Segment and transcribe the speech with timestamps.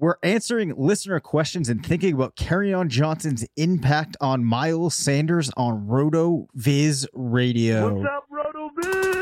[0.00, 7.06] We're answering listener questions and thinking about Kerryon Johnson's impact on Miles Sanders on RotoViz
[7.14, 7.92] Radio.
[7.94, 9.17] What's up, Roto Viz?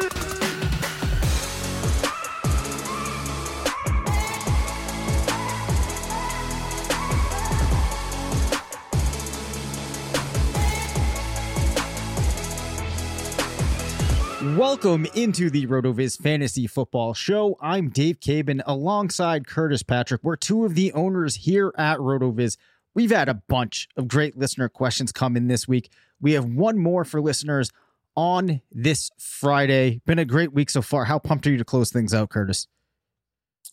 [14.56, 17.58] Welcome into the RotoViz Fantasy Football Show.
[17.60, 20.24] I'm Dave Caban alongside Curtis Patrick.
[20.24, 22.56] We're two of the owners here at RotoViz.
[22.94, 25.92] We've had a bunch of great listener questions come in this week.
[26.22, 27.70] We have one more for listeners
[28.16, 30.00] on this Friday.
[30.06, 31.04] Been a great week so far.
[31.04, 32.66] How pumped are you to close things out, Curtis?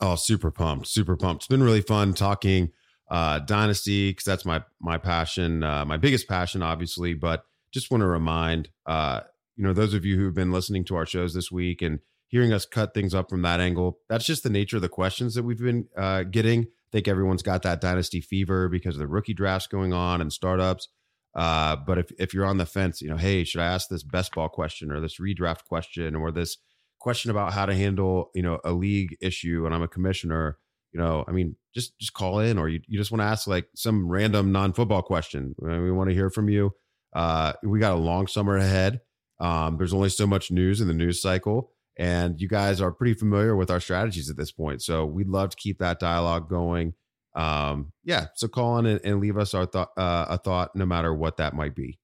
[0.02, 1.44] Oh, super pumped, super pumped.
[1.44, 2.72] It's been really fun talking
[3.10, 7.14] uh dynasty because that's my my passion, uh, my biggest passion, obviously.
[7.14, 9.22] But just want to remind uh
[9.56, 12.52] you know those of you who've been listening to our shows this week and hearing
[12.52, 15.44] us cut things up from that angle that's just the nature of the questions that
[15.44, 16.62] we've been uh, getting.
[16.64, 20.32] I think everyone's got that dynasty fever because of the rookie drafts going on and
[20.32, 20.90] startups.
[21.36, 24.04] Uh, but if, if you're on the fence you know hey should i ask this
[24.04, 26.58] best ball question or this redraft question or this
[27.00, 30.60] question about how to handle you know a league issue and i'm a commissioner
[30.92, 33.48] you know i mean just just call in or you, you just want to ask
[33.48, 35.56] like some random non-football question.
[35.60, 36.72] We want to hear from you.
[37.14, 39.02] Uh, we got a long summer ahead
[39.44, 43.14] um, there's only so much news in the news cycle, and you guys are pretty
[43.14, 44.82] familiar with our strategies at this point.
[44.82, 46.94] So we'd love to keep that dialogue going.
[47.36, 50.86] Um, yeah, so call in and, and leave us our thought, uh, a thought, no
[50.86, 52.00] matter what that might be.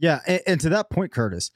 [0.00, 1.52] Yeah, and, and to that point, Curtis,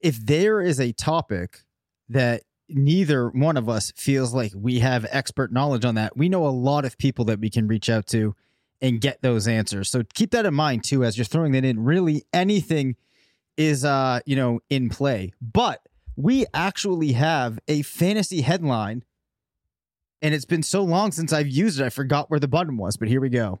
[0.00, 1.60] if there is a topic
[2.08, 6.44] that neither one of us feels like we have expert knowledge on that, we know
[6.44, 8.34] a lot of people that we can reach out to
[8.80, 9.88] and get those answers.
[9.90, 11.84] So keep that in mind too as you're throwing that in.
[11.84, 12.96] Really, anything
[13.56, 15.32] is uh you know in play.
[15.40, 15.80] But
[16.16, 19.04] we actually have a fantasy headline
[20.20, 22.96] and it's been so long since i've used it i forgot where the button was
[22.96, 23.58] but here we go.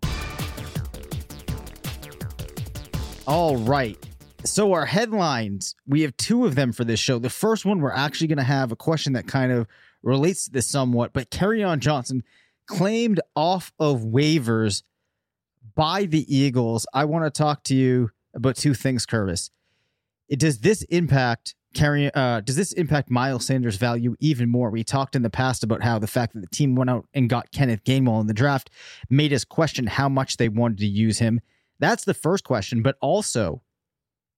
[3.26, 3.96] All right.
[4.44, 7.18] So our headlines we have two of them for this show.
[7.18, 9.66] The first one we're actually going to have a question that kind of
[10.02, 12.24] relates to this somewhat but Kerryon Johnson
[12.66, 14.82] claimed off of waivers
[15.74, 16.86] by the eagles.
[16.92, 19.50] I want to talk to you about two things curtis
[20.38, 24.70] does this impact carry uh, does this impact Miles Sanders' value even more?
[24.70, 27.28] We talked in the past about how the fact that the team went out and
[27.28, 28.70] got Kenneth Gainwell in the draft
[29.08, 31.40] made us question how much they wanted to use him.
[31.78, 33.62] That's the first question, but also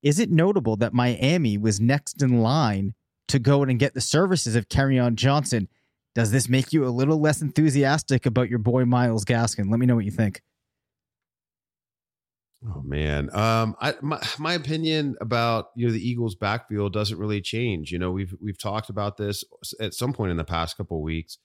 [0.03, 2.95] is it notable that Miami was next in line
[3.29, 5.69] to go and get the services of Kerryon Johnson?
[6.15, 9.71] Does this make you a little less enthusiastic about your boy Myles Gaskin?
[9.71, 10.43] Let me know what you think.
[12.67, 17.43] Oh man, um, I my, my opinion about you know the Eagles' backfield doesn't really
[17.43, 17.93] change.
[17.93, 19.45] You know, we've we've talked about this
[19.81, 21.39] at some point in the past couple weeks.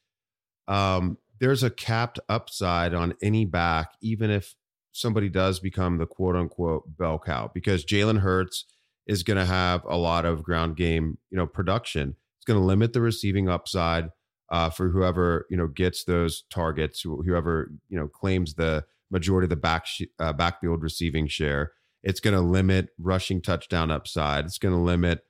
[0.68, 4.56] Um, there's a capped upside on any back, even if
[4.94, 8.65] somebody does become the quote unquote bell cow, because Jalen Hurts
[9.06, 12.15] is going to have a lot of ground game, you know, production.
[12.38, 14.10] It's going to limit the receiving upside
[14.51, 19.50] uh, for whoever you know gets those targets, whoever you know claims the majority of
[19.50, 21.71] the back sh- uh, backfield receiving share.
[22.03, 24.45] It's going to limit rushing touchdown upside.
[24.45, 25.21] It's going to limit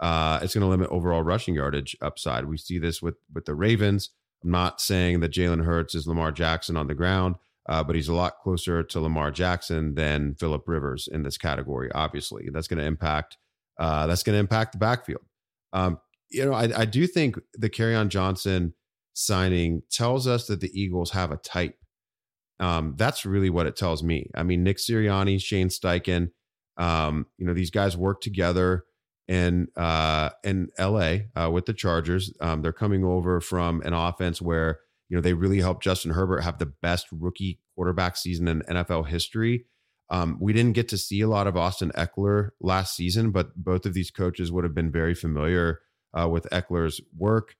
[0.00, 2.44] uh, it's going to limit overall rushing yardage upside.
[2.44, 4.10] We see this with with the Ravens.
[4.44, 7.36] I'm not saying that Jalen Hurts is Lamar Jackson on the ground,
[7.68, 11.90] uh, but he's a lot closer to Lamar Jackson than Philip Rivers in this category.
[11.92, 13.36] Obviously, that's going to impact
[13.78, 15.22] uh, that's going to impact the backfield.
[15.72, 15.98] Um,
[16.30, 18.74] you know, I, I do think the Kerryon Johnson
[19.14, 21.76] signing tells us that the Eagles have a type.
[22.60, 24.30] Um, that's really what it tells me.
[24.34, 26.30] I mean, Nick Sirianni, Shane Steichen,
[26.76, 28.84] um, you know, these guys work together
[29.28, 32.32] in uh, in LA uh, with the Chargers.
[32.40, 36.40] Um, they're coming over from an offense where you know they really helped Justin Herbert
[36.40, 39.66] have the best rookie quarterback season in NFL history.
[40.10, 43.84] Um, we didn't get to see a lot of Austin Ekeler last season, but both
[43.84, 45.80] of these coaches would have been very familiar
[46.18, 47.56] uh, with Ekeler's work.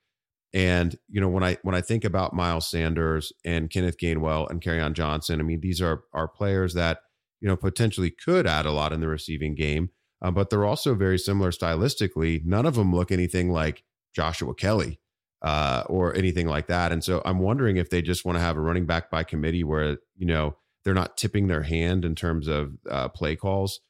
[0.54, 4.62] And you know, when I when I think about Miles Sanders and Kenneth Gainwell and
[4.62, 7.00] Kerryon Johnson, I mean, these are are players that
[7.40, 9.90] you know potentially could add a lot in the receiving game,
[10.22, 12.44] uh, but they're also very similar stylistically.
[12.44, 13.84] None of them look anything like
[14.14, 15.00] Joshua Kelley
[15.42, 16.92] uh, or anything like that.
[16.92, 19.64] And so I'm wondering if they just want to have a running back by committee
[19.64, 23.80] where you know they're not tipping their hand in terms of uh, play calls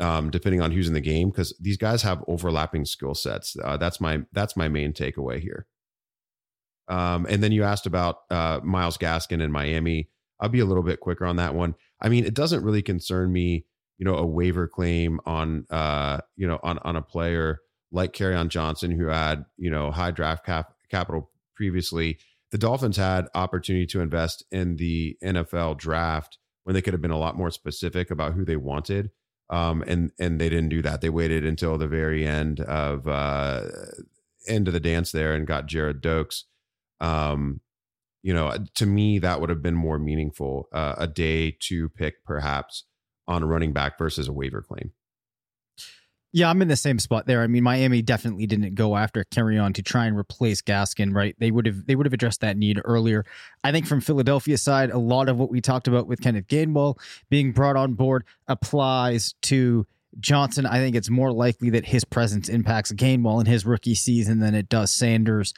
[0.00, 3.56] um, depending on who's in the game, because these guys have overlapping skill sets.
[3.62, 5.66] Uh, that's my that's my main takeaway here.
[6.90, 10.08] Um, and then you asked about uh, Myles Gaskin in Miami.
[10.40, 11.74] I'll be a little bit quicker on that one.
[12.00, 13.64] I mean, it doesn't really concern me,
[13.98, 17.60] you know, a waiver claim on, uh, you know, on on a player
[17.92, 22.18] like Kerryon Johnson who had, you know, high draft cap capital previously.
[22.50, 27.10] The Dolphins had opportunity to invest in the NFL draft when they could have been
[27.10, 29.10] a lot more specific about who they wanted
[29.50, 31.00] um, and and they didn't do that.
[31.00, 33.64] They waited until the very end of uh,
[34.46, 36.44] end of the dance there and got Gerrid Doaks.
[37.00, 37.60] Um,
[38.22, 40.68] you know, to me, that would have been more meaningful.
[40.72, 42.84] Uh, a day to pick, perhaps,
[43.26, 44.92] on a running back versus a waiver claim.
[46.32, 47.42] Yeah, I'm in the same spot there.
[47.42, 51.34] I mean, Miami definitely didn't go after Kerryon to try and replace Gaskin, right?
[51.40, 53.24] They would have they would have addressed that need earlier.
[53.64, 57.00] I think from Philadelphia's side, a lot of what we talked about with Kenneth Gainwell
[57.30, 59.86] being brought on board applies to
[60.20, 60.66] Johnson.
[60.66, 64.54] I think it's more likely that his presence impacts Gainwell in his rookie season than
[64.54, 65.52] it does Sanders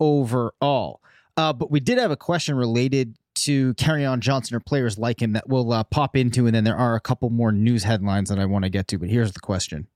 [0.00, 1.00] overall.
[1.36, 5.32] Uh, but we did have a question related to Kerryon Johnson or players like him
[5.34, 8.38] that we'll uh, pop into, and then there are a couple more news headlines that
[8.38, 8.98] I want to get to.
[8.98, 9.88] But here's the question.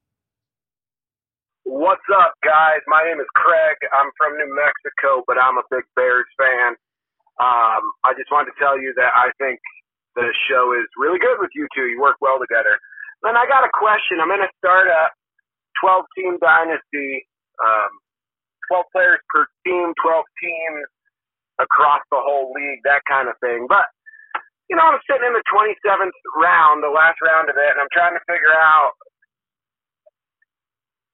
[1.65, 2.85] What's up, guys?
[2.87, 3.79] My name is Craig.
[3.95, 6.77] I'm from New Mexico, but I'm a big Bears fan.
[7.41, 9.61] Um, I just wanted to tell you that I think
[10.15, 11.89] the show is really good with you two.
[11.89, 12.77] You work well together.
[13.23, 14.21] Then I got a question.
[14.21, 15.09] I'm going to start a
[15.81, 17.25] 12 team dynasty,
[17.65, 17.91] um,
[18.71, 20.87] 12 players per team, 12 teams
[21.59, 23.67] across the whole league, that kind of thing.
[23.67, 23.91] But,
[24.71, 27.91] you know, I'm sitting in the 27th round, the last round of it, and I'm
[27.93, 28.95] trying to figure out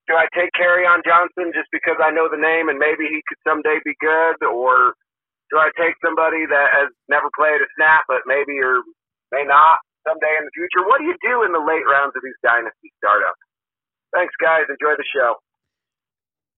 [0.06, 3.42] do I take Kerryon Johnson just because I know the name and maybe he could
[3.42, 4.94] someday be good, or
[5.50, 8.82] do I take somebody that has never played a snap but maybe or
[9.34, 10.86] may not someday in the future?
[10.86, 13.42] What do you do in the late rounds of these dynasty startups?
[14.14, 14.70] Thanks, guys.
[14.70, 15.38] Enjoy the show.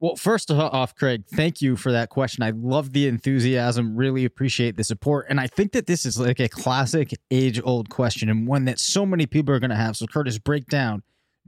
[0.00, 2.44] Well, first off, Craig, thank you for that question.
[2.44, 5.26] I love the enthusiasm, really appreciate the support.
[5.28, 8.78] And I think that this is like a classic age old question and one that
[8.78, 9.96] so many people are going to have.
[9.96, 11.02] So, Curtis, break down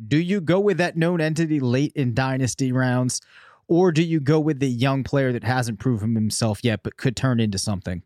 [0.07, 3.21] do you go with that known entity late in dynasty rounds,
[3.69, 7.17] or do you go with the young player that hasn't proven himself yet but could
[7.17, 8.03] turn into something?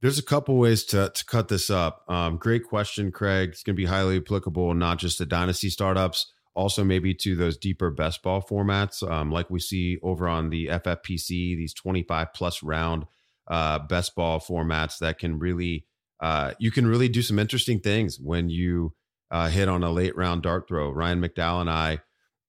[0.00, 2.04] There's a couple ways to to cut this up.
[2.08, 3.50] Um, great question, Craig.
[3.50, 7.56] It's going to be highly applicable not just to dynasty startups, also maybe to those
[7.56, 12.64] deeper best ball formats, um, like we see over on the FFPC, these 25 plus
[12.64, 13.06] round
[13.46, 15.86] uh, best ball formats that can really
[16.20, 18.92] uh, you can really do some interesting things when you
[19.30, 20.90] uh, hit on a late round dart throw.
[20.90, 22.00] Ryan McDowell and I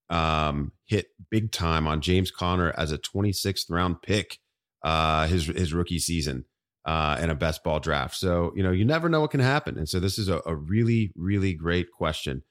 [0.09, 4.39] um, hit big time on James Conner as a 26th round pick
[4.83, 6.45] uh, his his rookie season
[6.83, 8.15] uh, in a best ball draft.
[8.15, 10.55] So you know you never know what can happen, and so this is a, a
[10.55, 12.41] really really great question.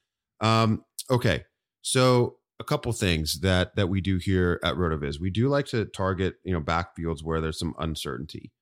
[0.40, 1.44] Um, okay,
[1.90, 5.20] so a couple things that that we do here at RotoViz.
[5.20, 8.52] We do like to target you know backfields where there's some uncertainty,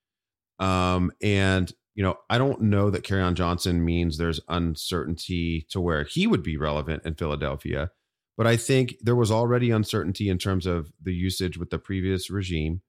[0.59, 6.04] um, and you know, I don't know that Kerryon Johnson means there's uncertainty to where
[6.04, 7.90] he would be relevant in Philadelphia.
[8.37, 12.28] But I think there was already uncertainty in terms of the usage with the previous
[12.28, 12.83] regime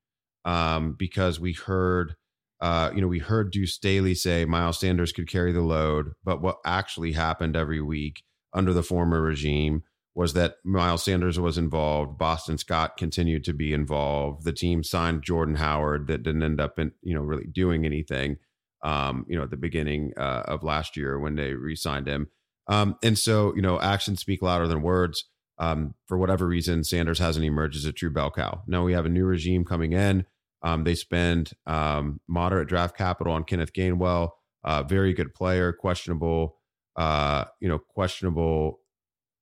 [0.44, 2.15] um, because we heard,
[2.60, 6.12] uh, you know, we heard Deuce Staley say Miles Sanders could carry the load.
[6.22, 9.84] But what actually happened every week under the former regime
[10.17, 12.17] was that Miles Sanders was involved.
[12.17, 14.45] Boston Scott continued to be involved.
[14.45, 18.38] The team signed Jordan Howard that didn't end up in, you know, really doing anything,
[18.83, 22.29] um, you know, at the beginning uh, of last year when they re signed him.
[22.67, 25.24] Um, and so, you know, actions speak louder than words.
[25.59, 28.63] Um, for whatever reason, Sanders hasn't emerged as a true bell cow.
[28.65, 30.25] Now we have a new regime coming in.
[30.63, 34.31] Um, they spend um, moderate draft capital on Kenneth Gainwell,
[34.63, 36.57] uh, very good player, questionable,
[36.95, 38.79] uh, you know, questionable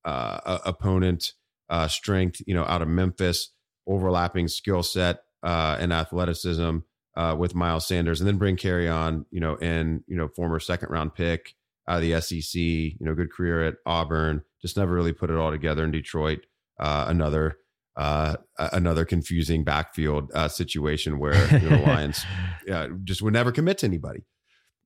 [0.06, 1.34] uh, opponent
[1.70, 3.52] uh, strength, you know, out of Memphis,
[3.88, 6.80] overlapping skill set uh, and athleticism
[7.18, 10.90] uh, with Miles Sanders, and then bring Kerryon, you know, and you know, former second
[10.90, 11.56] round pick
[11.88, 15.38] out of the SEC, you know, good career at Auburn, just never really put it
[15.38, 16.40] all together in Detroit.
[16.80, 17.58] Uh, another
[17.96, 22.26] uh, another confusing backfield uh, situation where you know, the Lions
[22.72, 24.26] uh, just would never commit to anybody.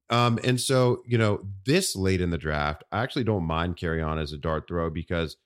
[0.09, 4.21] Um, and so, you know, this late in the draft, I actually don't mind Kerryon
[4.21, 5.37] as a dart throw because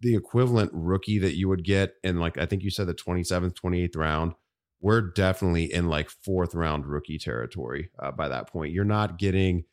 [0.00, 3.54] the equivalent rookie that you would get in like I think you said the 27th,
[3.54, 4.34] 28th round,
[4.80, 8.72] we're definitely in like fourth round rookie territory uh, by that point.
[8.72, 9.64] You're not getting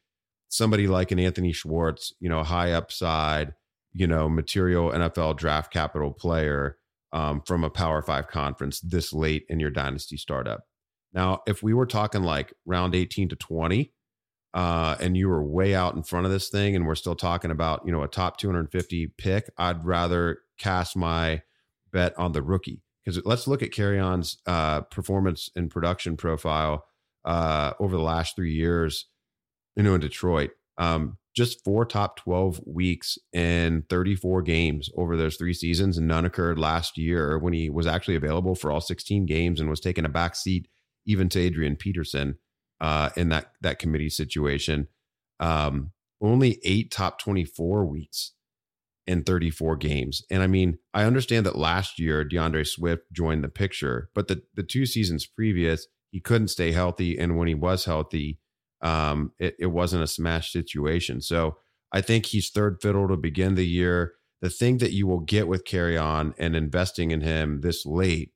[0.50, 3.53] somebody like an Anthony Schwartz, you know, high upside,
[3.93, 6.77] you know, material NFL draft capital player
[7.13, 10.65] um, from a Power Five conference this late in your dynasty startup.
[11.13, 13.91] Now, if we were talking like round 18 to 20,
[14.53, 17.51] uh, and you were way out in front of this thing, and we're still talking
[17.51, 21.41] about you know a top 250 pick, I'd rather cast my
[21.91, 26.86] bet on the rookie because let's look at Kerryon's uh, performance and production profile
[27.25, 29.08] uh, over the last three years,
[29.75, 30.51] you know, in Detroit.
[30.77, 36.25] Um, just four top 12 weeks in 34 games over those three seasons, and none
[36.25, 40.03] occurred last year when he was actually available for all 16 games and was taking
[40.03, 40.67] a back seat
[41.05, 42.38] even to Adrian Peterson
[42.81, 44.88] uh, in that that committee situation.
[45.39, 48.33] Um, only eight top 24 weeks
[49.07, 50.23] in 34 games.
[50.29, 54.43] And I mean, I understand that last year DeAndre Swift joined the picture, but the,
[54.53, 57.17] the two seasons previous, he couldn't stay healthy.
[57.17, 58.39] And when he was healthy,
[58.81, 61.21] um, it, it wasn't a smash situation.
[61.21, 61.57] So
[61.91, 64.13] I think he's third fiddle to begin the year.
[64.41, 68.31] The thing that you will get with Kerryon and investing in him this late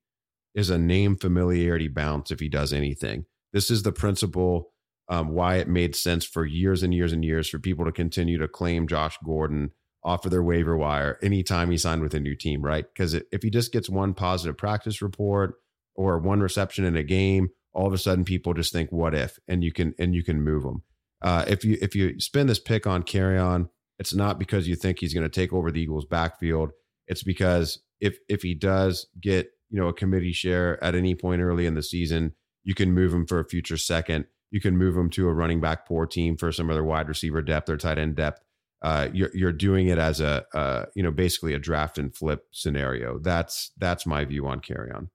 [0.54, 3.26] is a name familiarity bounce if he does anything.
[3.56, 4.74] This is the principle
[5.08, 8.38] um, why it made sense for years and years and years for people to continue
[8.38, 9.72] to claim Josh Gordon
[10.04, 12.86] off of their waiver wire anytime he signed with a new team, right?
[12.94, 15.54] Because if he just gets one positive practice report
[15.96, 19.40] or one reception in a game, all of a sudden people just think, "What if?"
[19.48, 20.84] and you can and you can move them.
[21.22, 23.70] Uh, if you if you spend this pick on Kerryon,
[24.00, 26.72] it's not because you think he's going to take over the Eagles' backfield.
[27.08, 31.42] It's because if if he does get you know a committee share at any point
[31.42, 32.34] early in the season,
[32.66, 34.26] you can move him for a future second.
[34.52, 37.42] You can move him to a running back poor team for some other wide receiver
[37.42, 38.42] depth or tight end depth.
[38.82, 42.46] Uh, you're you're doing it as a uh, you know basically a draft and flip
[42.52, 43.18] scenario.
[43.20, 45.10] That's that's my view on Kerryon.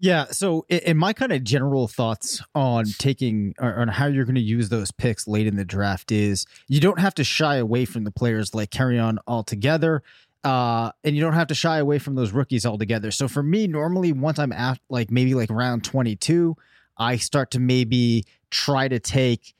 [0.00, 0.26] Yeah.
[0.26, 4.68] So, in my kind of general thoughts on taking on how you're going to use
[4.68, 8.12] those picks late in the draft is you don't have to shy away from the
[8.12, 10.04] players like Kerryon altogether
[10.44, 13.10] uh, and you don't have to shy away from those rookies altogether.
[13.10, 16.56] So for me, normally once I'm at like maybe like round 22,
[16.96, 19.54] I start to maybe try to take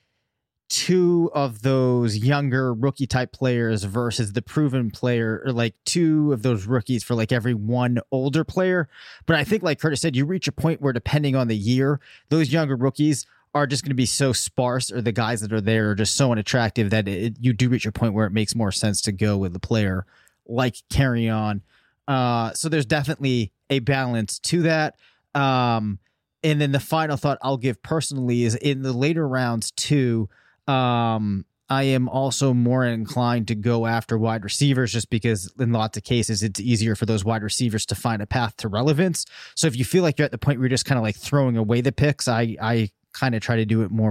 [0.69, 6.43] two of those younger rookie type players versus the proven player or like two of
[6.43, 8.87] those rookies for like every one older player.
[9.25, 11.99] But I think like Curtis said, you reach a point where depending on the year,
[12.29, 15.61] those younger rookies are just going to be so sparse or the guys that are
[15.61, 18.55] there are just so unattractive that it, you do reach a point where it makes
[18.55, 20.05] more sense to go with the player
[20.49, 21.61] like Kerryon.
[22.07, 24.95] Uh, so there's definitely a balance to that.
[25.35, 25.99] Um,
[26.43, 30.29] and then the final thought I'll give personally is in the later rounds too.
[30.67, 35.97] Um, I am also more inclined to go after wide receivers just because in lots
[35.97, 39.25] of cases it's easier for those wide receivers to find a path to relevance.
[39.55, 41.15] So if you feel like you're at the point where you're just kind of like
[41.15, 44.09] throwing away the picks, I I kind of try to do it more.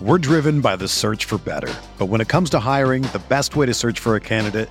[0.00, 1.72] We're driven by the search for better.
[1.98, 4.70] But when it comes to hiring, the best way to search for a candidate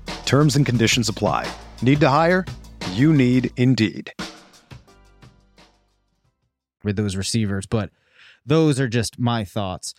[0.25, 1.51] Terms and conditions apply.
[1.81, 2.45] Need to hire?
[2.93, 4.13] You need Indeed.
[6.83, 7.91] With those receivers, but
[8.45, 9.93] those are just my thoughts.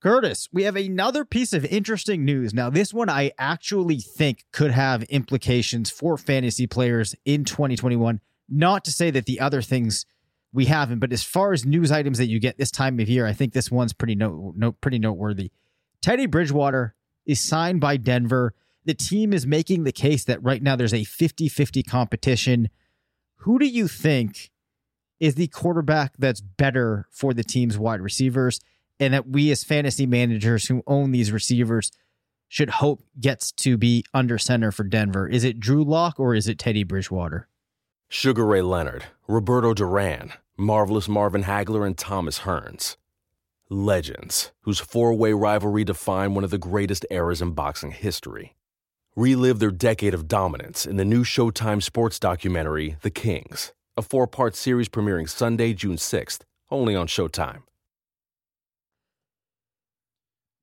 [0.00, 2.54] Curtis, we have another piece of interesting news.
[2.54, 8.20] Now, this one I actually think could have implications for fantasy players in 2021.
[8.48, 10.06] Not to say that the other things
[10.52, 13.26] we haven't, but as far as news items that you get this time of year,
[13.26, 15.50] I think this one's pretty note, note pretty noteworthy.
[16.00, 16.94] Teddy Bridgewater
[17.26, 18.54] is signed by Denver.
[18.90, 22.70] The team is making the case that right now there's a 50-50 competition.
[23.36, 24.50] Who do you think
[25.20, 28.58] is the quarterback that's better for the team's wide receivers?
[29.00, 31.90] and that we as fantasy managers who own these receivers
[32.48, 35.26] should hope gets to be under center for Denver.
[35.26, 37.48] Is it Drew Lock or is it Teddy Bridgewater?
[38.08, 42.96] Sugar Ray Leonard, Roberto Duran, Marvelous Marvin Hagler, and Thomas Hearns.
[43.70, 48.56] Legends, whose four way rivalry defined one of the greatest eras in boxing history.
[49.20, 54.26] Relive their decade of dominance in the new Showtime sports documentary, The Kings, a four
[54.26, 57.64] part series premiering Sunday, June 6th, only on Showtime.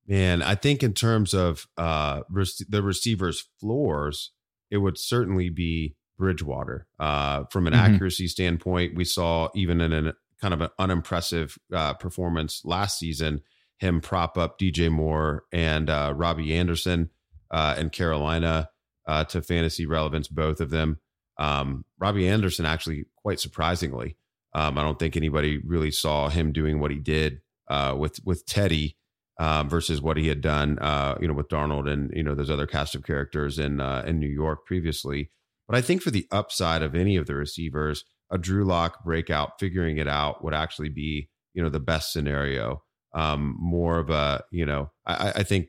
[0.08, 2.22] Man, I think in terms of uh,
[2.68, 4.32] the receivers' floors,
[4.72, 6.88] it would certainly be Bridgewater.
[6.98, 7.94] Uh, from an mm-hmm.
[7.94, 13.40] accuracy standpoint, we saw even in a kind of an unimpressive uh, performance last season,
[13.78, 17.10] him prop up DJ Moore and uh, Robbie Anderson
[17.50, 18.70] uh, in Carolina
[19.06, 20.98] uh, to fantasy relevance, both of them.
[21.38, 24.16] Um, Robbie Anderson, actually, quite surprisingly,
[24.54, 28.46] um, I don't think anybody really saw him doing what he did uh, with with
[28.46, 28.96] Teddy
[29.38, 32.50] uh, versus what he had done, uh, you know, with Darnold and you know those
[32.50, 35.30] other cast of characters in uh, in New York previously.
[35.68, 39.60] But I think for the upside of any of the receivers, a Drew Lock breakout,
[39.60, 42.82] figuring it out would actually be you know the best scenario.
[43.14, 45.68] Um, more of a you know, I, I think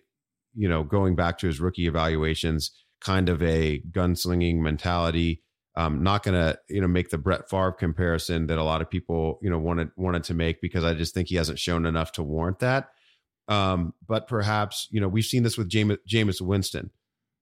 [0.60, 5.42] you know going back to his rookie evaluations, kind of a gunslinging mentality.
[5.76, 8.90] Um, not going to you know make the Brett Favre comparison that a lot of
[8.90, 12.12] people you know wanted wanted to make because I just think he hasn't shown enough
[12.14, 12.90] to warrant that.
[13.50, 16.92] Um, but perhaps, you know, we've seen this with Jameis, Jameis Winston.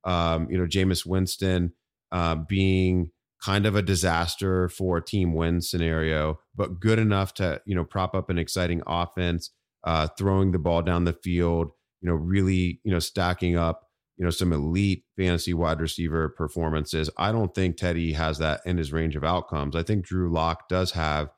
[0.05, 1.73] Um, you know, Jameis Winston
[2.13, 3.11] uh, being
[3.43, 7.83] kind of a disaster for a team win scenario, but good enough to, you know,
[7.83, 9.51] prop up an exciting offense,
[9.83, 14.23] uh, throwing the ball down the field, you know, really, you know, stacking up, you
[14.23, 17.09] know, some elite fantasy wide receiver performances.
[17.17, 19.75] I don't think Teddy has that in his range of outcomes.
[19.75, 21.29] I think Drew Lock does have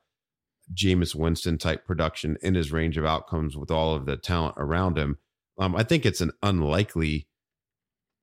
[0.72, 4.96] Jameis Winston type production in his range of outcomes with all of the talent around
[4.96, 5.18] him.
[5.58, 7.26] Um, I think it's an unlikely,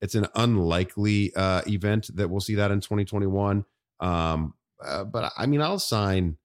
[0.02, 3.66] it's an unlikely uh, event that we'll see that in 2021.
[4.00, 6.38] Um, uh, but I mean, I'll sign.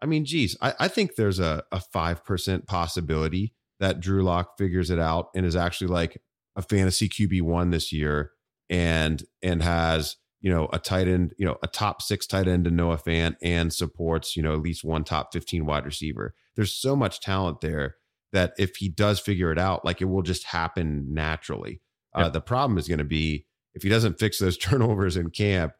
[0.00, 4.58] I mean, geez, I, I think there's a a five percent possibility that Drew Lock
[4.58, 6.20] figures it out and is actually like
[6.56, 8.32] a fantasy QB one this year,
[8.68, 12.64] and and has you know, a tight end, you know, a top six tight end
[12.64, 16.34] to Noah Fant and supports, you know, at least one top 15 wide receiver.
[16.54, 17.96] There's so much talent there
[18.32, 21.80] that if he does figure it out, like it will just happen naturally.
[22.14, 22.26] Uh, yep.
[22.26, 25.72] Uh, the problem is going to be if he doesn't fix those turnovers in camp.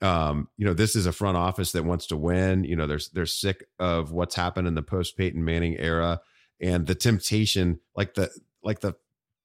[0.00, 2.62] Um, you know, this is a front office that wants to win.
[2.64, 6.20] You know, they're they're sick of what's happened in the post Peyton Manning era,
[6.60, 8.30] and the temptation, like the
[8.62, 8.94] like the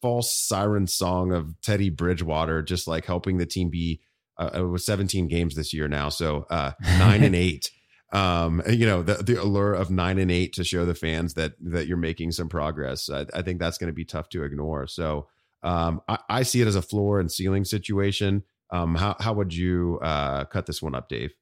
[0.02, 4.02] false siren song of Teddy Bridgewater, just like helping the team be
[4.38, 7.72] uh, it was 17 games this year now, so uh, nine and eight.
[8.12, 11.54] Um, you know, the the allure of nine and eight to show the fans that
[11.60, 13.10] that you're making some progress.
[13.10, 14.86] I, I think that's going to be tough to ignore.
[14.86, 15.28] So
[15.64, 18.44] um, I, I, see it as a floor and ceiling situation.
[18.70, 21.34] Um, how how would you uh, cut this one up, Dave?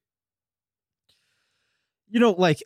[2.09, 2.63] You know, like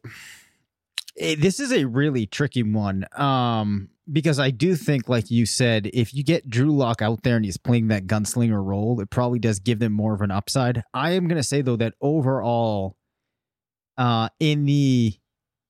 [1.15, 3.05] this is a really tricky one.
[3.15, 7.35] Um, because I do think, like you said, if you get Drew Lock out there
[7.35, 10.83] and he's playing that gunslinger role, it probably does give them more of an upside.
[10.93, 12.97] I am going to say though that overall,
[13.97, 15.15] uh, in the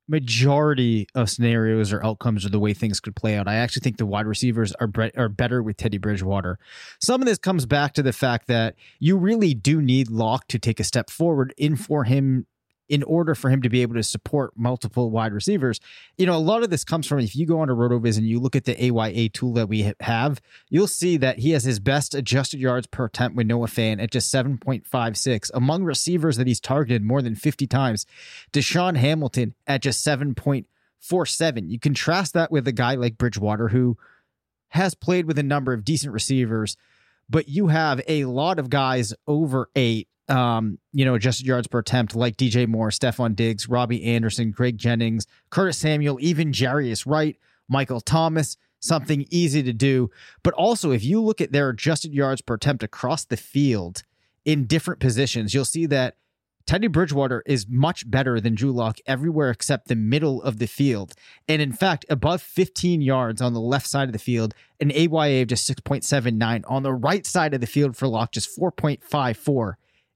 [0.08, 3.98] majority of scenarios or outcomes or the way things could play out, I actually think
[3.98, 6.60] the wide receivers are bre- are better with Teddy Bridgewater.
[7.02, 10.60] Some of this comes back to the fact that you really do need Lock to
[10.60, 12.46] take a step forward in for him
[12.88, 15.80] in order for him to be able to support multiple wide receivers.
[16.18, 18.40] You know, a lot of this comes from if you go onto RotoViz and you
[18.40, 22.14] look at the AYA tool that we have, you'll see that he has his best
[22.14, 25.52] adjusted yards per attempt with Noah Fant at just 7.56.
[25.54, 28.06] Among receivers that he's targeted more than 50 times,
[28.54, 31.70] DaeSean Hamilton at just 7.47.
[31.70, 33.98] You contrast that with a guy like Bridgewater who
[34.70, 36.76] has played with a number of decent receivers,
[37.30, 41.80] but you have a lot of guys over eight, um, you know, adjusted yards per
[41.80, 47.38] attempt, like DJ Moore, Stefon Diggs, Robbie Anderson, Greg Jennings, Curtis Samuel, even Jarius Wright,
[47.68, 48.58] Michael Thomas.
[48.80, 50.12] Something easy to do.
[50.44, 54.04] But also, if you look at their adjusted yards per attempt across the field
[54.44, 56.18] in different positions, you'll see that
[56.66, 61.14] Teddy Bridgewater is much better than Drew Lock everywhere except the middle of the field.
[61.48, 65.42] And in fact, above 15 yards on the left side of the field, an AYA
[65.42, 66.64] of just 6.79.
[66.68, 69.74] On the right side of the field for Lock, just 4.54.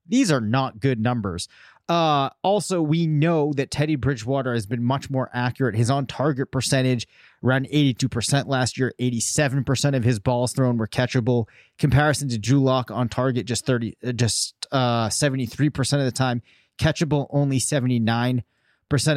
[0.07, 1.47] These are not good numbers.
[1.89, 5.75] Uh, also, we know that Teddy Bridgewater has been much more accurate.
[5.75, 7.07] His on target percentage
[7.43, 11.47] around 82% last year, 87% of his balls thrown were catchable.
[11.79, 16.43] Comparison to Drew Lock on target, just 30, uh, just uh, 73% of the time,
[16.77, 18.43] catchable only 79%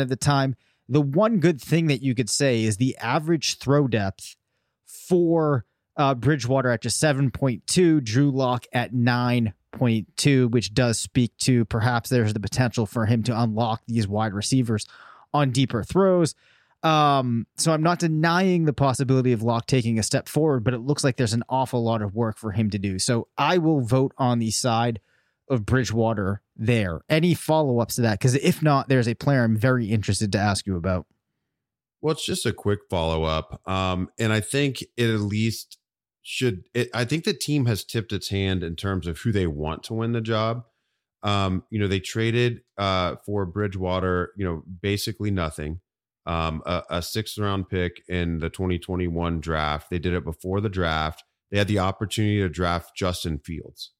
[0.00, 0.56] of the time.
[0.88, 4.36] The one good thing that you could say is the average throw depth
[5.08, 5.64] for
[5.96, 11.64] uh, Bridgewater at just 7.2, Drew Lock at 9 Point two, which does speak to
[11.64, 14.86] perhaps there's the potential for him to unlock these wide receivers
[15.32, 16.34] on deeper throws.
[16.82, 20.80] Um, so I'm not denying the possibility of Lock taking a step forward, but it
[20.80, 22.98] looks like there's an awful lot of work for him to do.
[22.98, 25.00] So I will vote on the side
[25.48, 27.00] of Bridgewater there.
[27.08, 28.18] Any follow ups to that?
[28.18, 31.06] Because if not, there's a player I'm very interested to ask you about.
[32.02, 33.66] Well, it's just a quick follow up.
[33.66, 35.78] Um, and I think it at least
[36.22, 39.46] should it, I think the team has tipped its hand in terms of who they
[39.46, 40.64] want to win the job.
[41.22, 45.80] Um, you know, they traded uh, for Bridgewater, you know, basically nothing.
[46.26, 49.90] Um, a, a sixth round pick in the 2021 draft.
[49.90, 51.24] They did it before the draft.
[51.50, 53.92] They had the opportunity to draft Justin Fields.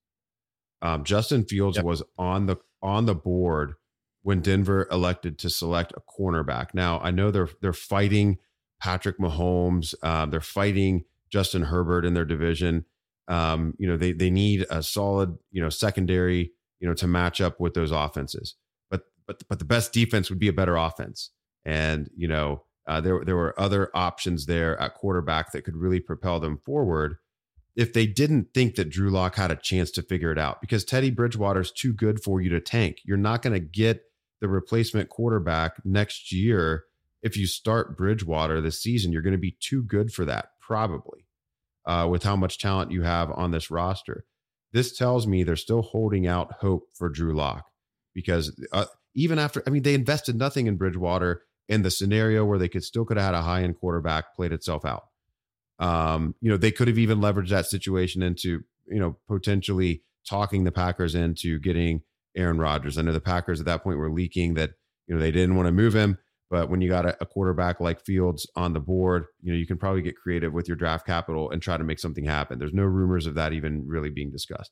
[0.80, 1.84] Um, Justin Fields yep.
[1.84, 3.74] was on the on the board
[4.22, 6.68] when Denver elected to select a cornerback.
[6.74, 8.38] Now I know they're they're fighting
[8.80, 9.94] Patrick Mahomes.
[10.02, 12.84] Uh, they're fighting Justin Herbert in their division.
[13.28, 17.40] Um, you know, they they need a solid, you know, secondary, you know, to match
[17.40, 18.56] up with those offenses.
[18.90, 21.30] But but but the best defense would be a better offense.
[21.64, 26.00] And you know, uh, there there were other options there at quarterback that could really
[26.00, 27.16] propel them forward
[27.74, 30.84] if they didn't think that Drew Lock had a chance to figure it out because
[30.84, 32.98] Teddy Bridgewater is too good for you to tank.
[33.04, 34.02] You're not going to get
[34.42, 36.84] the replacement quarterback next year
[37.22, 39.12] if you start Bridgewater this season.
[39.12, 41.24] You're going to be too good for that probably,
[41.86, 44.24] uh, with how much talent you have on this roster.
[44.72, 47.64] This tells me they're still holding out hope for Drew Lock
[48.14, 52.58] because uh, even after, I mean, they invested nothing in Bridgewater in the scenario where
[52.58, 55.04] they could still could have had a high end quarterback played itself out.
[55.78, 60.64] Um, you know, they could have even leveraged that situation into, you know, potentially talking
[60.64, 62.02] the Packers into getting
[62.36, 62.98] Aaron Rodgers.
[62.98, 64.72] I know the Packers at that point were leaking that,
[65.06, 66.18] you know, they didn't want to move him.
[66.50, 69.66] But when you got a, a, quarterback like Fields on the board, you know, you
[69.66, 72.58] can probably get creative with your draft capital and try to make something happen.
[72.58, 74.70] There's no rumors of that even really being discussed.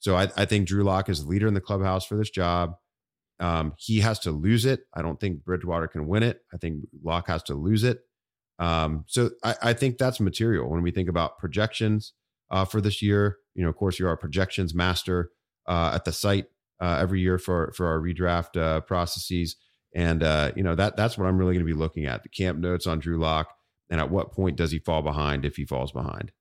[0.00, 2.74] So I, I think Drew Lock is the leader in the clubhouse for this job.
[3.38, 4.80] Um, he has to lose it.
[4.92, 6.40] I don't think Bridgewater can win it.
[6.52, 8.00] I think Lock has to lose it.
[8.58, 12.12] Um, so I, I, think that's material when we think about projections
[12.50, 13.38] uh, for this year.
[13.54, 15.30] You know, of course, you're our projections master
[15.66, 16.46] uh, at the site
[16.80, 19.56] uh, every year for for our redraft uh, processes.
[19.94, 22.28] And uh, you know that that's what I'm really going to be looking at the
[22.28, 23.54] camp notes on Drew Lock,
[23.90, 26.32] and at what point does he fall behind if he falls behind.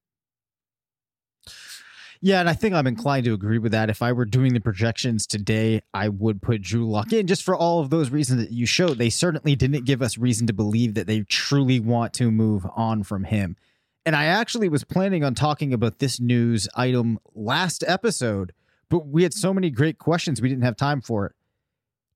[2.26, 3.90] Yeah, and I think I'm inclined to agree with that.
[3.90, 7.54] If I were doing the projections today, I would put Drew Lock in just for
[7.54, 8.98] all of those reasons that you showed.
[8.98, 13.04] They certainly didn't give us reason to believe that they truly want to move on
[13.04, 13.58] from him.
[14.06, 18.54] And I actually was planning on talking about this news item last episode,
[18.90, 21.34] but we had so many great questions we didn't have time for it.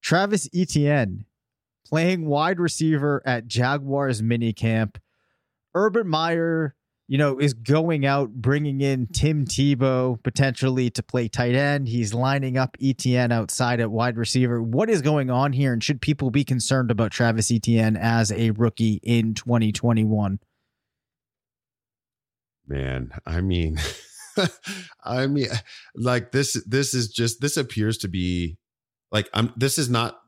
[0.02, 1.26] Travis Etienne
[1.86, 4.98] playing wide receiver at Jaguars minicamp.
[5.74, 6.76] Urban Meyer,
[7.08, 11.88] you know, is going out bringing in Tim Tebow potentially to play tight end.
[11.88, 14.62] He's lining up Etienne outside at wide receiver.
[14.62, 15.74] What is going on here?
[15.74, 20.40] And should people be concerned about Travis Etienne as a rookie in 2021?
[22.68, 23.80] Man, I mean,
[25.04, 25.48] I mean,
[25.96, 28.58] like this, this is just, this appears to be
[29.12, 30.20] like I'm this is not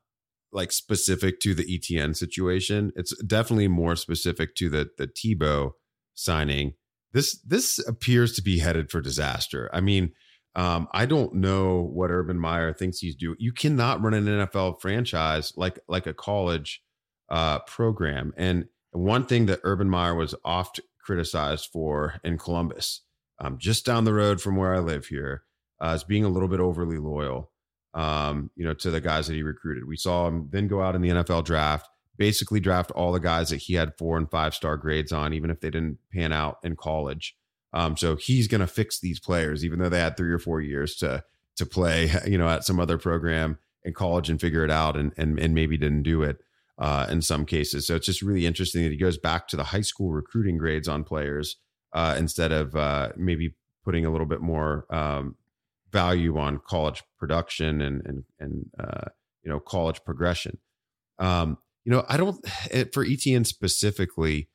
[0.51, 2.91] like specific to the Etienne situation.
[2.95, 5.71] It's definitely more specific to the the Tebow
[6.15, 6.73] signing.
[7.13, 9.69] This this appears to be headed for disaster.
[9.73, 10.13] I mean,
[10.55, 13.37] um, I don't know what Urban Meyer thinks he's doing.
[13.39, 16.81] You cannot run an NFL franchise like like a college
[17.29, 18.33] uh, program.
[18.37, 23.01] And one thing that Urban Meyer was oft criticized for in Columbus,
[23.39, 25.43] um, just down the road from where I live here,
[25.81, 27.51] uh, is being a little bit overly loyal
[27.93, 29.87] um, you know, to the guys that he recruited.
[29.87, 33.49] We saw him then go out in the NFL draft, basically draft all the guys
[33.49, 36.57] that he had four and five star grades on, even if they didn't pan out
[36.63, 37.35] in college.
[37.73, 40.61] Um, so he's going to fix these players, even though they had three or four
[40.61, 41.23] years to
[41.57, 45.13] to play, you know, at some other program in college and figure it out, and
[45.17, 46.37] and and maybe didn't do it
[46.77, 47.87] uh, in some cases.
[47.87, 50.87] So it's just really interesting that he goes back to the high school recruiting grades
[50.87, 51.57] on players
[51.93, 55.35] uh, instead of uh, maybe putting a little bit more um,
[55.91, 59.09] value on college production and and and uh,
[59.43, 60.57] you know college progression.
[61.17, 62.39] Um, you know, I don't
[62.71, 64.49] it, for Etienne specifically.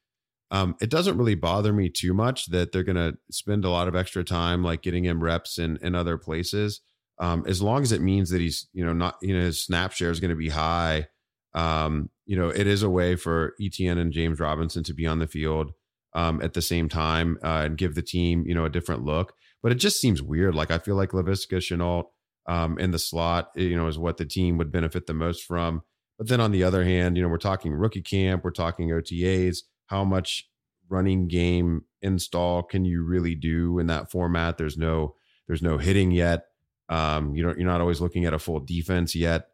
[0.51, 3.89] Um, it doesn't really bother me too much that they're going to spend a lot
[3.89, 6.81] of extra time like getting him reps in in other places.
[7.19, 9.93] Um, as long as it means that he's you know not you know his snap
[9.93, 11.09] share is going to be high.
[11.55, 15.19] Um, you know, it is a way for Etienne and James Robinson to be on
[15.19, 15.73] the field
[16.15, 19.35] um, at the same time uh, and give the team you know a different look.
[19.63, 20.55] But it just seems weird.
[20.55, 22.05] Like I feel like Laviska Shenault
[22.47, 25.83] um, in the slot, you know, is what the team would benefit the most from.
[26.19, 29.59] But then on the other hand, you know, we're talking rookie camp, we're talking OTAs.
[29.87, 30.49] How much
[30.89, 34.59] running game install can you really do in that format?
[34.59, 35.15] There's no
[35.47, 36.47] there's no hitting yet.
[36.89, 39.49] Um, you don't you're not always looking at a full defense yet.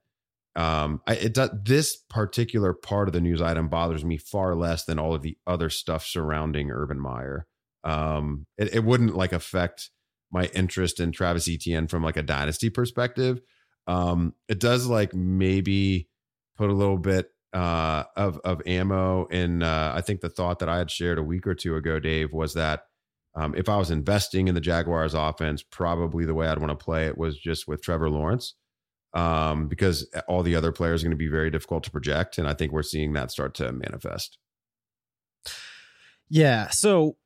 [0.56, 4.84] Um, I, it does this particular part of the news item bothers me far less
[4.84, 7.46] than all of the other stuff surrounding Urban Meyer.
[7.84, 9.90] Um, it, it wouldn't like affect
[10.30, 13.40] my interest in Travis Etienne from like a dynasty perspective.
[13.86, 16.08] Um, it does like maybe
[16.56, 19.62] put a little bit uh, of of ammo in.
[19.62, 22.32] Uh, I think the thought that I had shared a week or two ago, Dave,
[22.32, 22.82] was that
[23.34, 26.84] um, if I was investing in the Jaguars offense, probably the way I'd want to
[26.84, 28.54] play it was just with Trevor Lawrence,
[29.14, 32.49] um, because all the other players are going to be very difficult to project, and
[32.49, 34.38] I think we're seeing that start to manifest.
[36.29, 36.68] Yeah.
[36.68, 37.16] So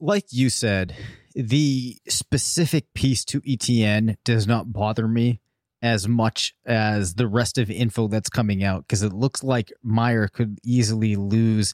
[0.00, 0.96] like you said,
[1.34, 5.40] the specific piece to Etienne does not bother me
[5.82, 10.28] as much as the rest of info that's coming out because it looks like Meyer
[10.28, 11.72] could easily lose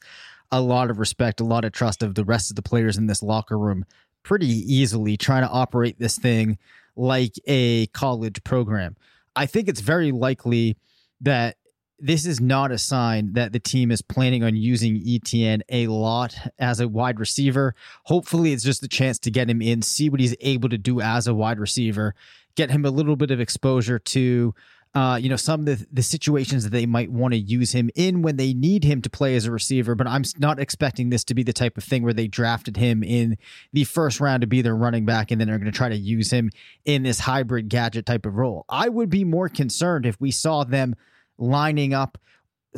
[0.52, 3.06] a lot of respect, a lot of trust of the rest of the players in
[3.06, 3.84] this locker room
[4.22, 6.58] pretty easily trying to operate this thing
[6.96, 8.96] like a college program.
[9.36, 10.76] I think it's very likely
[11.20, 11.56] that
[11.98, 16.36] this is not a sign that the team is planning on using Etienne a lot
[16.58, 17.74] as a wide receiver.
[18.04, 21.00] Hopefully, it's just a chance to get him in, see what he's able to do
[21.00, 22.14] as a wide receiver,
[22.54, 24.54] get him a little bit of exposure to.
[24.96, 27.90] Uh, you know some of the, the situations that they might want to use him
[27.94, 31.22] in when they need him to play as a receiver but i'm not expecting this
[31.22, 33.36] to be the type of thing where they drafted him in
[33.74, 35.96] the first round to be their running back and then they're going to try to
[35.96, 36.50] use him
[36.86, 40.64] in this hybrid gadget type of role i would be more concerned if we saw
[40.64, 40.96] them
[41.36, 42.16] lining up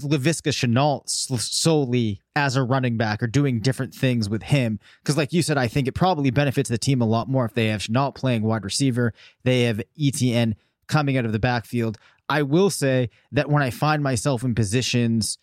[0.00, 4.78] Laviska Shenault solely as a running back or doing different things with him.
[5.02, 7.54] Because, like you said, I think it probably benefits the team a lot more if
[7.54, 10.54] they have Shenault playing wide receiver, they have Etienne
[10.88, 11.98] coming out of the backfield.
[12.28, 15.38] I will say that when I find myself in positions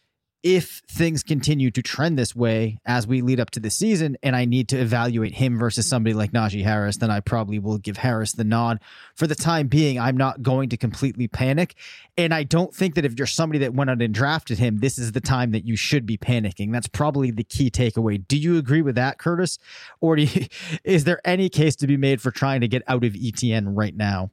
[0.45, 4.35] if things continue to trend this way as we lead up to the season and
[4.35, 7.97] I need to evaluate him versus somebody like Najee Harris, then I probably will give
[7.97, 8.79] Harris the nod.
[9.15, 11.73] For the time being, I'm not going to completely panic.
[12.15, 14.99] And I don't think that if you're somebody that went out and drafted him, this
[14.99, 16.71] is the time that you should be panicking.
[16.71, 18.23] That's probably the key takeaway.
[18.27, 19.57] Do you agree with that, Curtis?
[19.99, 20.45] Or you,
[20.83, 23.95] is there any case to be made for trying to get out of Etienne right
[23.95, 24.29] now?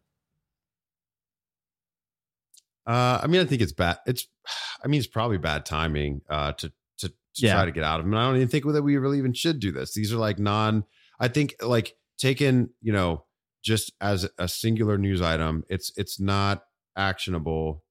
[2.87, 3.99] Uh, I mean, I think it's bad.
[4.07, 4.27] It's,
[4.85, 7.55] I mean, it's probably bad timing uh, to to, to yeah.
[7.55, 8.12] try to get out of them.
[8.12, 9.95] And I don't even think that we really even should do this.
[9.95, 10.85] These are like non.
[11.21, 13.25] I think like taken, you know,
[13.62, 15.64] just as a singular news item.
[15.68, 16.64] It's it's not
[16.97, 17.85] actionable.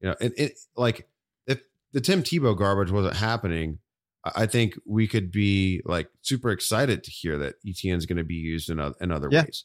[0.00, 1.08] You know, it, it like
[1.46, 1.60] if
[1.92, 3.78] the Tim Tebow garbage wasn't happening,
[4.24, 8.24] I think we could be like super excited to hear that Etienne is going to
[8.24, 9.44] be used in, other, in other yeah.
[9.44, 9.64] ways.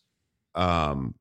[0.56, 1.16] Um,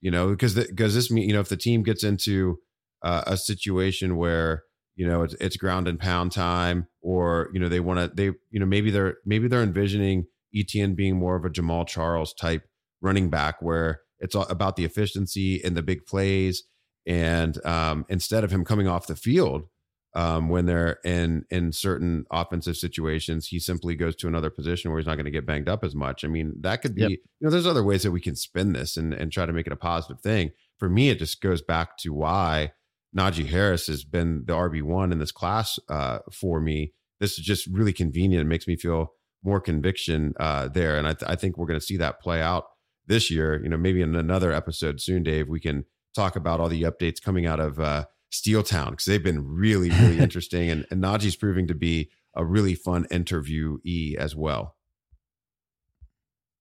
[0.00, 2.60] you know, because because this mean you know if the team gets into
[3.02, 4.64] uh, a situation where
[4.96, 8.36] you know it's, it's ground and pound time or you know they want to they
[8.50, 12.62] you know maybe they're maybe they're envisioning Etienne being more of a Jamaal Charles type
[13.00, 16.64] running back where it's all about the efficiency and the big plays
[17.06, 19.68] and um, instead of him coming off the field
[20.14, 24.98] um, when they're in in certain offensive situations, he simply goes to another position where
[24.98, 26.24] he's not going to get banged up as much.
[26.24, 27.10] I mean, that could be yep.
[27.10, 29.66] you know there's other ways that we can spin this and and try to make
[29.66, 30.50] it a positive thing.
[30.78, 32.72] For me, it just goes back to why
[33.18, 36.92] Najee Harris has been the RB one in this class uh, for me.
[37.20, 38.42] This is just really convenient.
[38.42, 41.80] It makes me feel more conviction uh, there, and I, th- I think we're going
[41.80, 42.64] to see that play out
[43.06, 43.60] this year.
[43.62, 47.20] You know, maybe in another episode soon, Dave, we can talk about all the updates
[47.20, 51.36] coming out of uh, Steel Town because they've been really, really interesting, and, and Najee's
[51.36, 54.76] proving to be a really fun interviewee as well.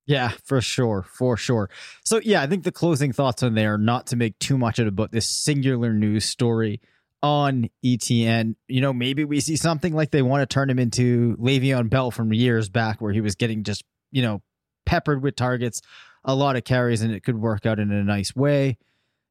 [0.08, 1.70] Yeah, for sure, for sure.
[2.04, 4.88] So yeah, I think the closing thoughts on there, not to make too much of
[4.88, 6.80] about this singular news story
[7.22, 8.56] on Etienne.
[8.70, 12.10] You know, maybe we see something like they want to turn him into Le'Veon Bell
[12.10, 14.42] from years back, where he was getting just, you know,
[14.86, 15.82] peppered with targets,
[16.24, 18.78] a lot of carries, and it could work out in a nice way.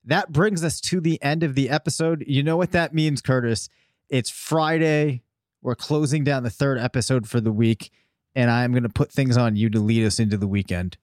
[0.04, 2.22] That brings us to the end of the episode.
[2.26, 3.70] You know what that means, Curtis?
[4.10, 5.22] It's Friday.
[5.62, 7.90] We're closing down the third episode for the week,
[8.36, 10.98] and I'm going to put things on you to lead us into the weekend.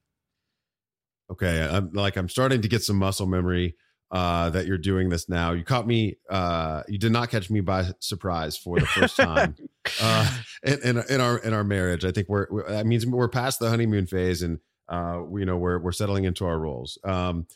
[1.30, 3.76] Okay, I'm like I'm starting to get some muscle memory
[4.10, 5.52] uh, that you're doing this now.
[5.52, 6.16] You caught me.
[6.30, 9.56] Uh, you did not catch me by surprise for the first time
[10.02, 12.04] uh, in, in, in our in our marriage.
[12.04, 15.46] I think we're, we're, that means we're past the honeymoon phase, and uh, we, you
[15.46, 16.98] know we're we're settling into our roles.
[17.04, 17.46] Um,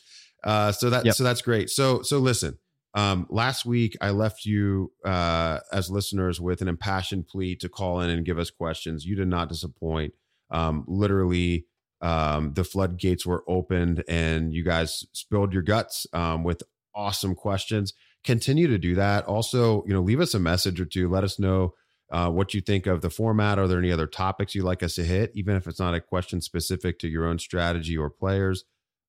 [0.43, 1.15] uh, so that yep.
[1.15, 1.69] so that's great.
[1.69, 2.57] So so listen.
[2.93, 8.01] Um, last week I left you uh, as listeners with an impassioned plea to call
[8.01, 9.05] in and give us questions.
[9.05, 10.13] You did not disappoint.
[10.49, 11.65] Um, literally
[12.01, 16.63] um, the floodgates were opened and you guys spilled your guts um, with
[16.95, 17.93] awesome questions.
[18.23, 19.25] Continue to do that.
[19.25, 21.09] Also, you know, leave us a message or two.
[21.09, 21.73] Let us know
[22.11, 23.59] uh, what you think of the format.
[23.59, 26.01] Are there any other topics you'd like us to hit, even if it's not a
[26.01, 28.65] question specific to your own strategy or players?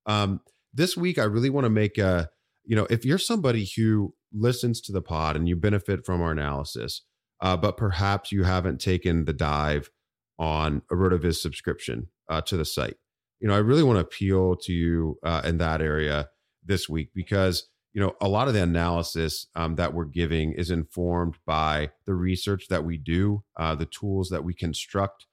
[0.06, 0.40] Um,
[0.74, 2.28] this week, I really want to make a,
[2.70, 6.30] you know, if you're somebody who listens to the pod and you benefit from our
[6.30, 7.02] analysis,
[7.40, 9.90] uh, but perhaps you haven't taken the dive
[10.38, 12.94] on a RotoViz subscription uh, to the site.
[13.40, 16.28] You know, I really want to appeal to you uh, in that area
[16.64, 20.70] this week because you know a lot of the analysis um, that we're giving is
[20.70, 25.26] informed by the research that we do, uh, the tools that we construct,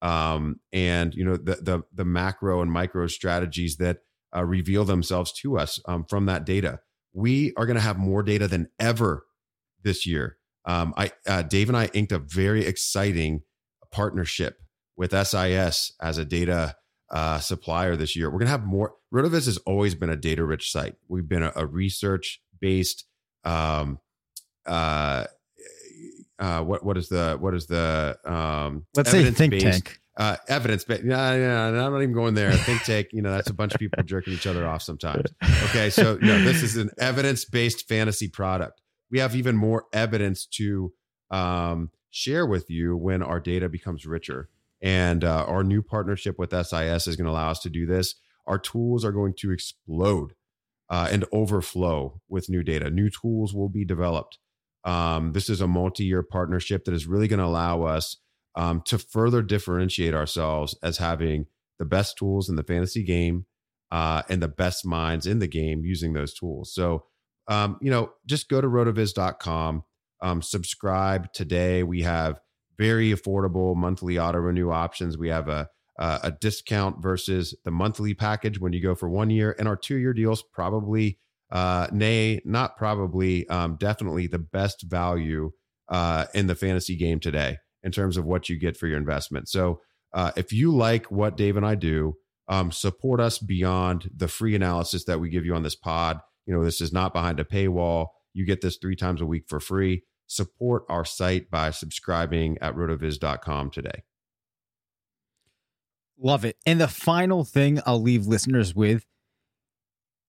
[0.00, 3.98] um, and you know the, the the macro and micro strategies that
[4.34, 6.80] uh, reveal themselves to us um, from that data.
[7.12, 9.24] We are going to have more data than ever
[9.82, 10.38] this year.
[10.64, 13.42] Um, I uh, Dave and I inked a very exciting
[13.92, 14.58] partnership
[14.96, 16.76] with SIS as a data
[17.10, 18.30] uh, supplier this year.
[18.30, 18.94] We're going to have more.
[19.12, 20.96] Rotoviz has always been a data rich site.
[21.08, 23.04] We've been a, a research based.
[23.44, 23.98] Um,
[24.66, 25.26] uh,
[26.38, 30.84] uh, what what is the what is the um, let's say think tank uh, evidence
[30.84, 32.52] but yeah, yeah, I'm not even going there.
[32.52, 35.30] Think tank, you know, that's a bunch of people jerking each other off sometimes.
[35.64, 38.80] Okay, so this is an evidence based fantasy product.
[39.10, 40.92] We have even more evidence to
[41.30, 44.48] um, share with you when our data becomes richer.
[44.80, 48.14] And uh, our new partnership with SIS is going to allow us to do this.
[48.46, 50.34] Our tools are going to explode
[50.90, 52.90] uh, and overflow with new data.
[52.90, 54.38] New tools will be developed.
[54.84, 58.18] Um, this is a multi year partnership that is really going to allow us
[58.56, 61.46] um, to further differentiate ourselves as having
[61.78, 63.46] the best tools in the fantasy game
[63.90, 66.72] uh, and the best minds in the game using those tools.
[66.72, 67.04] So,
[67.48, 69.84] um, you know, just go to rotoviz.com,
[70.22, 71.82] um, subscribe today.
[71.82, 72.40] We have
[72.78, 75.18] very affordable monthly auto renew options.
[75.18, 79.54] We have a a discount versus the monthly package when you go for one year,
[79.60, 81.20] and our two year deals probably,
[81.52, 85.52] uh, nay, not probably, um, definitely the best value
[85.88, 89.48] uh, in the fantasy game today in terms of what you get for your investment.
[89.48, 89.80] So
[90.12, 92.16] uh, if you like what Dave and I do,
[92.48, 96.18] um, support us beyond the free analysis that we give you on this pod.
[96.46, 98.08] You know, this is not behind a paywall.
[98.32, 102.74] You get this three times a week for free support our site by subscribing at
[102.74, 104.02] rotoviz.com today.
[106.18, 106.56] Love it.
[106.64, 109.04] And the final thing I'll leave listeners with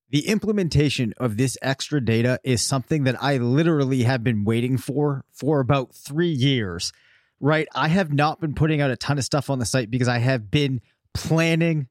[0.10, 5.26] the implementation of this extra data is something that I literally have been waiting for
[5.32, 6.92] for about three years,
[7.40, 7.68] right?
[7.76, 10.20] I have not been putting out a ton of stuff on the site because I
[10.20, 10.82] have been
[11.14, 11.88] planning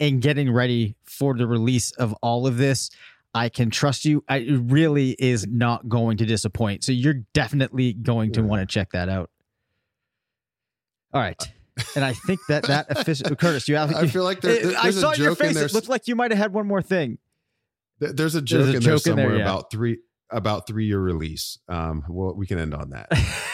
[0.00, 2.90] and getting ready for the release of all of this.
[3.34, 4.22] I can trust you.
[4.28, 6.84] I, it really is not going to disappoint.
[6.84, 9.30] So you're definitely going to want to check that out.
[11.12, 11.40] All right.
[11.96, 13.94] And I think that that official Curtis, you have.
[13.94, 15.56] I feel like there, there's I saw a joke your face.
[15.56, 17.18] It looked like you might have had one more thing.
[17.98, 19.44] There's a joke, there's a in, joke there somewhere in there yeah.
[19.44, 19.98] about three
[20.30, 21.58] about three year release.
[21.68, 23.08] Um, well, we can end on that.